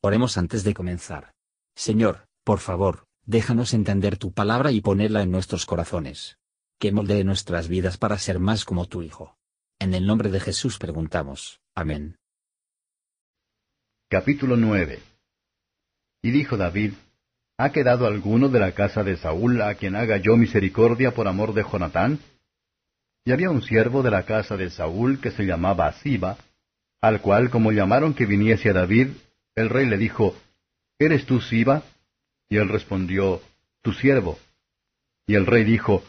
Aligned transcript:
Oremos 0.00 0.38
antes 0.38 0.62
de 0.62 0.74
comenzar. 0.74 1.32
Señor, 1.74 2.28
por 2.44 2.60
favor, 2.60 3.06
déjanos 3.26 3.74
entender 3.74 4.16
tu 4.16 4.32
palabra 4.32 4.70
y 4.70 4.80
ponerla 4.80 5.22
en 5.22 5.32
nuestros 5.32 5.66
corazones. 5.66 6.38
Que 6.78 6.92
moldee 6.92 7.24
nuestras 7.24 7.66
vidas 7.66 7.98
para 7.98 8.16
ser 8.18 8.38
más 8.38 8.64
como 8.64 8.86
tu 8.86 9.02
Hijo. 9.02 9.36
En 9.80 9.94
el 9.94 10.06
nombre 10.06 10.30
de 10.30 10.38
Jesús 10.38 10.78
preguntamos. 10.78 11.60
Amén. 11.74 12.16
Capítulo 14.08 14.56
9 14.56 15.00
Y 16.22 16.30
dijo 16.30 16.56
David, 16.56 16.94
¿Ha 17.58 17.72
quedado 17.72 18.06
alguno 18.06 18.48
de 18.48 18.60
la 18.60 18.72
casa 18.72 19.02
de 19.02 19.16
Saúl 19.16 19.60
a 19.62 19.74
quien 19.74 19.96
haga 19.96 20.18
yo 20.18 20.36
misericordia 20.36 21.12
por 21.12 21.26
amor 21.26 21.54
de 21.54 21.64
Jonatán? 21.64 22.20
Y 23.24 23.32
había 23.32 23.50
un 23.50 23.62
siervo 23.62 24.04
de 24.04 24.12
la 24.12 24.22
casa 24.22 24.56
de 24.56 24.70
Saúl 24.70 25.20
que 25.20 25.32
se 25.32 25.42
llamaba 25.42 25.92
Siba, 25.94 26.38
al 27.00 27.20
cual 27.20 27.50
como 27.50 27.72
llamaron 27.72 28.14
que 28.14 28.26
viniese 28.26 28.70
a 28.70 28.74
David, 28.74 29.08
el 29.58 29.70
rey 29.70 29.86
le 29.86 29.98
dijo, 29.98 30.36
¿Eres 30.98 31.26
tú 31.26 31.40
Siba? 31.40 31.82
Y 32.48 32.56
él 32.56 32.68
respondió, 32.68 33.40
Tu 33.82 33.92
siervo. 33.92 34.38
Y 35.26 35.34
el 35.34 35.46
rey 35.46 35.64
dijo, 35.64 36.02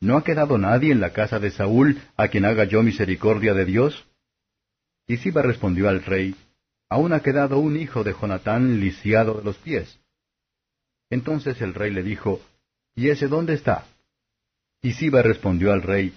¿No 0.00 0.16
ha 0.16 0.24
quedado 0.24 0.58
nadie 0.58 0.92
en 0.92 1.00
la 1.00 1.12
casa 1.12 1.38
de 1.38 1.50
Saúl 1.50 2.00
a 2.16 2.28
quien 2.28 2.44
haga 2.44 2.64
yo 2.64 2.82
misericordia 2.82 3.54
de 3.54 3.64
Dios? 3.64 4.06
Y 5.06 5.18
Siba 5.18 5.42
respondió 5.42 5.88
al 5.88 6.04
rey, 6.04 6.34
Aún 6.88 7.12
ha 7.12 7.20
quedado 7.20 7.58
un 7.58 7.76
hijo 7.76 8.04
de 8.04 8.12
Jonatán 8.12 8.80
lisiado 8.80 9.34
de 9.34 9.44
los 9.44 9.56
pies. 9.58 9.98
Entonces 11.10 11.60
el 11.60 11.74
rey 11.74 11.90
le 11.90 12.02
dijo, 12.02 12.40
¿Y 12.94 13.10
ese 13.10 13.28
dónde 13.28 13.54
está? 13.54 13.86
Y 14.82 14.92
Siba 14.92 15.22
respondió 15.22 15.72
al 15.72 15.82
rey, 15.82 16.14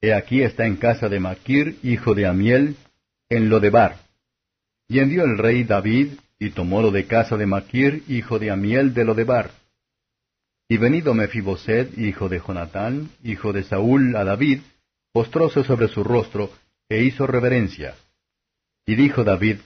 He 0.00 0.14
aquí 0.14 0.42
está 0.42 0.66
en 0.66 0.76
casa 0.76 1.08
de 1.08 1.20
Maquir, 1.20 1.78
hijo 1.82 2.14
de 2.14 2.26
Amiel, 2.26 2.76
en 3.28 3.48
Lodebar. 3.48 4.05
Y 4.88 5.00
envió 5.00 5.24
el 5.24 5.38
rey 5.38 5.64
David, 5.64 6.12
y 6.38 6.50
tomólo 6.50 6.90
de 6.90 7.06
casa 7.06 7.36
de 7.36 7.46
Maquir, 7.46 8.04
hijo 8.08 8.38
de 8.38 8.50
Amiel 8.50 8.94
de 8.94 9.04
Lodebar. 9.04 9.50
Y 10.68 10.76
venido 10.78 11.14
Mefiboset, 11.14 11.96
hijo 11.98 12.28
de 12.28 12.40
Jonatán, 12.40 13.10
hijo 13.22 13.52
de 13.52 13.62
Saúl, 13.62 14.16
a 14.16 14.24
David, 14.24 14.60
postróse 15.12 15.64
sobre 15.64 15.88
su 15.88 16.04
rostro, 16.04 16.50
e 16.88 17.02
hizo 17.02 17.26
reverencia. 17.26 17.94
Y 18.84 18.94
dijo 18.94 19.24
David, 19.24 19.58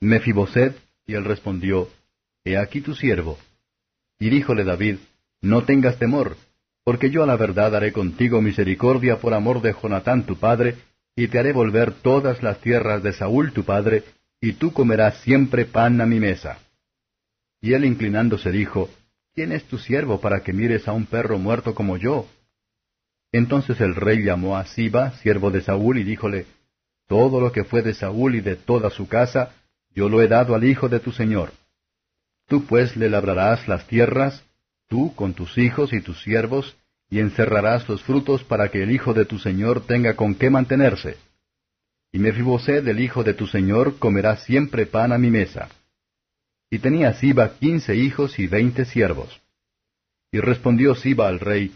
Mefiboset, 0.00 0.76
y 1.06 1.14
él 1.14 1.24
respondió, 1.24 1.88
He 2.44 2.56
aquí 2.56 2.80
tu 2.80 2.94
siervo. 2.94 3.38
Y 4.18 4.30
díjole 4.30 4.64
David, 4.64 4.98
No 5.40 5.64
tengas 5.64 5.98
temor, 5.98 6.36
porque 6.84 7.10
yo 7.10 7.22
a 7.22 7.26
la 7.26 7.36
verdad 7.36 7.74
haré 7.74 7.92
contigo 7.92 8.40
misericordia 8.40 9.18
por 9.18 9.34
amor 9.34 9.62
de 9.62 9.72
Jonatán 9.72 10.26
tu 10.26 10.36
padre, 10.36 10.76
y 11.16 11.28
te 11.28 11.38
haré 11.38 11.52
volver 11.52 11.92
todas 11.92 12.42
las 12.42 12.60
tierras 12.60 13.02
de 13.02 13.12
Saúl 13.12 13.52
tu 13.52 13.64
padre, 13.64 14.04
y 14.40 14.54
tú 14.54 14.72
comerás 14.72 15.18
siempre 15.20 15.66
pan 15.66 16.00
a 16.00 16.06
mi 16.06 16.18
mesa. 16.18 16.58
Y 17.60 17.74
él 17.74 17.84
inclinándose 17.84 18.50
dijo, 18.50 18.88
¿quién 19.34 19.52
es 19.52 19.64
tu 19.64 19.78
siervo 19.78 20.20
para 20.20 20.42
que 20.42 20.52
mires 20.52 20.88
a 20.88 20.92
un 20.92 21.06
perro 21.06 21.38
muerto 21.38 21.74
como 21.74 21.96
yo? 21.96 22.26
Entonces 23.32 23.80
el 23.80 23.94
rey 23.94 24.24
llamó 24.24 24.56
a 24.56 24.64
Siba, 24.64 25.12
siervo 25.18 25.50
de 25.50 25.60
Saúl, 25.60 25.98
y 25.98 26.04
díjole, 26.04 26.46
Todo 27.06 27.40
lo 27.40 27.52
que 27.52 27.64
fue 27.64 27.82
de 27.82 27.94
Saúl 27.94 28.36
y 28.36 28.40
de 28.40 28.56
toda 28.56 28.90
su 28.90 29.08
casa, 29.08 29.52
yo 29.94 30.08
lo 30.08 30.22
he 30.22 30.28
dado 30.28 30.54
al 30.54 30.64
hijo 30.64 30.88
de 30.88 31.00
tu 31.00 31.12
señor. 31.12 31.52
Tú 32.46 32.64
pues 32.64 32.96
le 32.96 33.10
labrarás 33.10 33.68
las 33.68 33.86
tierras, 33.86 34.44
tú 34.88 35.14
con 35.14 35.34
tus 35.34 35.58
hijos 35.58 35.92
y 35.92 36.00
tus 36.00 36.22
siervos, 36.22 36.76
y 37.08 37.18
encerrarás 37.18 37.88
los 37.88 38.02
frutos 38.02 38.42
para 38.44 38.70
que 38.70 38.82
el 38.82 38.90
hijo 38.90 39.12
de 39.14 39.24
tu 39.24 39.38
señor 39.38 39.86
tenga 39.86 40.14
con 40.14 40.34
qué 40.34 40.48
mantenerse. 40.48 41.16
Y 42.12 42.18
Mefiboset, 42.18 42.86
el 42.86 43.00
hijo 43.00 43.22
de 43.22 43.34
tu 43.34 43.46
señor, 43.46 43.98
comerá 43.98 44.36
siempre 44.36 44.86
pan 44.86 45.12
a 45.12 45.18
mi 45.18 45.30
mesa. 45.30 45.68
Y 46.70 46.78
tenía 46.78 47.12
Siba 47.14 47.56
quince 47.58 47.96
hijos 47.96 48.38
y 48.38 48.46
veinte 48.46 48.84
siervos. 48.84 49.40
Y 50.32 50.38
respondió 50.38 50.94
Siba 50.94 51.28
al 51.28 51.40
rey, 51.40 51.72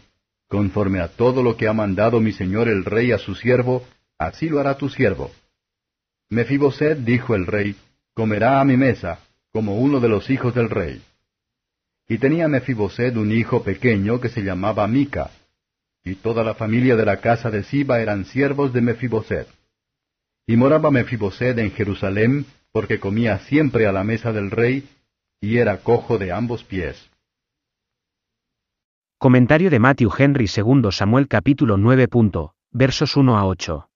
Conforme 0.48 1.00
a 1.00 1.08
todo 1.08 1.42
lo 1.42 1.56
que 1.56 1.66
ha 1.66 1.72
mandado 1.72 2.20
mi 2.20 2.32
señor 2.32 2.68
el 2.68 2.84
rey 2.84 3.12
a 3.12 3.18
su 3.18 3.34
siervo, 3.34 3.84
así 4.18 4.48
lo 4.48 4.60
hará 4.60 4.76
tu 4.76 4.88
siervo. 4.88 5.32
Mefiboset, 6.30 6.98
dijo 6.98 7.34
el 7.34 7.46
rey, 7.46 7.76
comerá 8.12 8.60
a 8.60 8.64
mi 8.64 8.76
mesa, 8.76 9.20
como 9.52 9.76
uno 9.78 10.00
de 10.00 10.08
los 10.08 10.30
hijos 10.30 10.54
del 10.54 10.70
rey. 10.70 11.02
Y 12.08 12.18
tenía 12.18 12.48
Mefiboset 12.48 13.16
un 13.16 13.32
hijo 13.32 13.62
pequeño 13.62 14.20
que 14.20 14.28
se 14.28 14.42
llamaba 14.42 14.86
Mica, 14.86 15.30
y 16.04 16.16
toda 16.16 16.44
la 16.44 16.54
familia 16.54 16.96
de 16.96 17.06
la 17.06 17.20
casa 17.20 17.50
de 17.50 17.62
Siba 17.64 18.00
eran 18.00 18.24
siervos 18.24 18.72
de 18.72 18.80
Mefiboset. 18.80 19.48
Y 20.46 20.56
moraba 20.56 20.90
Mefiboset 20.90 21.56
en 21.58 21.70
Jerusalén, 21.70 22.44
porque 22.70 23.00
comía 23.00 23.38
siempre 23.38 23.86
a 23.86 23.92
la 23.92 24.04
mesa 24.04 24.30
del 24.32 24.50
rey, 24.50 24.86
y 25.40 25.56
era 25.56 25.78
cojo 25.78 26.18
de 26.18 26.32
ambos 26.32 26.64
pies. 26.64 27.10
Comentario 29.16 29.70
de 29.70 29.78
Matthew 29.78 30.10
Henry 30.18 30.46
II 30.54 30.90
Samuel 30.90 31.28
capítulo 31.28 31.78
9. 31.78 32.08
versos 32.72 33.16
1 33.16 33.38
a 33.38 33.46
8. 33.46 33.88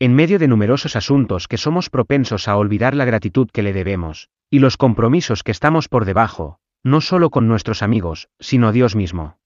En 0.00 0.14
medio 0.14 0.38
de 0.38 0.48
numerosos 0.48 0.96
asuntos 0.96 1.48
que 1.48 1.56
somos 1.56 1.88
propensos 1.88 2.46
a 2.46 2.58
olvidar 2.58 2.94
la 2.94 3.06
gratitud 3.06 3.48
que 3.50 3.62
le 3.62 3.72
debemos, 3.72 4.28
y 4.50 4.58
los 4.58 4.76
compromisos 4.76 5.42
que 5.42 5.52
estamos 5.52 5.88
por 5.88 6.04
debajo, 6.04 6.58
no 6.82 7.00
solo 7.00 7.30
con 7.30 7.48
nuestros 7.48 7.82
amigos, 7.82 8.28
sino 8.38 8.70
Dios 8.70 8.96
mismo. 8.96 9.38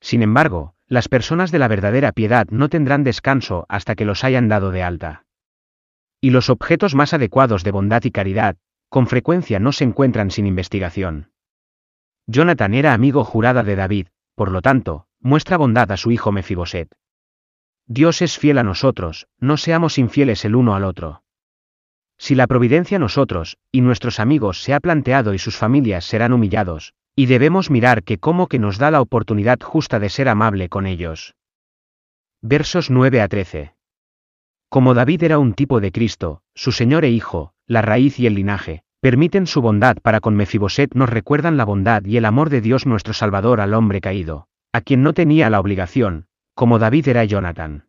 Sin 0.00 0.22
embargo, 0.22 0.74
las 0.90 1.08
personas 1.08 1.52
de 1.52 1.60
la 1.60 1.68
verdadera 1.68 2.10
piedad 2.10 2.48
no 2.50 2.68
tendrán 2.68 3.04
descanso 3.04 3.64
hasta 3.68 3.94
que 3.94 4.04
los 4.04 4.24
hayan 4.24 4.48
dado 4.48 4.72
de 4.72 4.82
alta. 4.82 5.24
Y 6.20 6.30
los 6.30 6.50
objetos 6.50 6.96
más 6.96 7.14
adecuados 7.14 7.62
de 7.62 7.70
bondad 7.70 8.02
y 8.04 8.10
caridad, 8.10 8.56
con 8.88 9.06
frecuencia 9.06 9.60
no 9.60 9.70
se 9.70 9.84
encuentran 9.84 10.32
sin 10.32 10.48
investigación. 10.48 11.30
Jonathan 12.26 12.74
era 12.74 12.92
amigo 12.92 13.22
jurada 13.22 13.62
de 13.62 13.76
David, 13.76 14.08
por 14.34 14.50
lo 14.50 14.62
tanto, 14.62 15.06
muestra 15.20 15.56
bondad 15.56 15.92
a 15.92 15.96
su 15.96 16.10
hijo 16.10 16.32
Mefiboset. 16.32 16.92
Dios 17.86 18.20
es 18.20 18.36
fiel 18.36 18.58
a 18.58 18.64
nosotros, 18.64 19.28
no 19.38 19.58
seamos 19.58 19.96
infieles 19.96 20.44
el 20.44 20.56
uno 20.56 20.74
al 20.74 20.82
otro. 20.82 21.22
Si 22.18 22.34
la 22.34 22.48
providencia 22.48 22.98
nosotros, 22.98 23.58
y 23.70 23.80
nuestros 23.80 24.18
amigos 24.18 24.60
se 24.62 24.74
ha 24.74 24.80
planteado 24.80 25.34
y 25.34 25.38
sus 25.38 25.56
familias 25.56 26.04
serán 26.04 26.32
humillados, 26.32 26.94
y 27.14 27.26
debemos 27.26 27.70
mirar 27.70 28.02
que 28.02 28.18
como 28.18 28.46
que 28.46 28.58
nos 28.58 28.78
da 28.78 28.90
la 28.90 29.00
oportunidad 29.00 29.60
justa 29.60 29.98
de 29.98 30.08
ser 30.08 30.28
amable 30.28 30.68
con 30.68 30.86
ellos. 30.86 31.34
Versos 32.40 32.90
9 32.90 33.20
a 33.20 33.28
13. 33.28 33.74
Como 34.68 34.94
David 34.94 35.24
era 35.24 35.38
un 35.38 35.54
tipo 35.54 35.80
de 35.80 35.92
Cristo, 35.92 36.42
su 36.54 36.72
Señor 36.72 37.04
e 37.04 37.10
Hijo, 37.10 37.52
la 37.66 37.82
raíz 37.82 38.18
y 38.18 38.26
el 38.26 38.34
linaje, 38.34 38.82
permiten 39.00 39.46
su 39.46 39.60
bondad 39.62 39.96
para 40.02 40.20
con 40.20 40.36
Mefiboset 40.36 40.94
nos 40.94 41.08
recuerdan 41.08 41.56
la 41.56 41.64
bondad 41.64 42.04
y 42.04 42.16
el 42.16 42.24
amor 42.24 42.50
de 42.50 42.60
Dios 42.60 42.86
nuestro 42.86 43.12
Salvador 43.12 43.60
al 43.60 43.74
hombre 43.74 44.00
caído, 44.00 44.46
a 44.72 44.80
quien 44.80 45.02
no 45.02 45.12
tenía 45.12 45.50
la 45.50 45.60
obligación, 45.60 46.26
como 46.54 46.78
David 46.78 47.08
era 47.08 47.24
Jonathan. 47.24 47.86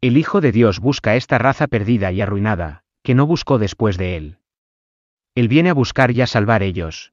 El 0.00 0.16
Hijo 0.16 0.40
de 0.40 0.52
Dios 0.52 0.78
busca 0.78 1.16
esta 1.16 1.38
raza 1.38 1.66
perdida 1.66 2.12
y 2.12 2.20
arruinada, 2.20 2.84
que 3.02 3.14
no 3.14 3.26
buscó 3.26 3.58
después 3.58 3.96
de 3.96 4.16
él. 4.16 4.38
Él 5.34 5.48
viene 5.48 5.70
a 5.70 5.74
buscar 5.74 6.10
y 6.10 6.20
a 6.20 6.26
salvar 6.26 6.62
ellos. 6.62 7.12